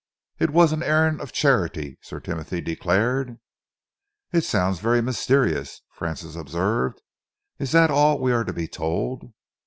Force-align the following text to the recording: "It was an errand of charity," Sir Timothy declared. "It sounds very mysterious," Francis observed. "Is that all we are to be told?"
"It 0.39 0.49
was 0.49 0.71
an 0.71 0.81
errand 0.81 1.21
of 1.21 1.31
charity," 1.31 1.99
Sir 2.01 2.19
Timothy 2.19 2.59
declared. 2.59 3.37
"It 4.33 4.43
sounds 4.43 4.79
very 4.79 4.99
mysterious," 4.99 5.83
Francis 5.91 6.35
observed. 6.35 7.03
"Is 7.59 7.71
that 7.73 7.91
all 7.91 8.17
we 8.17 8.31
are 8.31 8.43
to 8.43 8.51
be 8.51 8.67
told?" 8.67 9.31